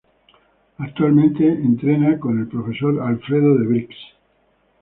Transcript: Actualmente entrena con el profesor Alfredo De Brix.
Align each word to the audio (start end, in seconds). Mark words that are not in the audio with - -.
Actualmente 0.79 1.47
entrena 1.47 2.17
con 2.19 2.39
el 2.39 2.47
profesor 2.47 2.99
Alfredo 3.01 3.55
De 3.59 3.67
Brix. 3.67 3.95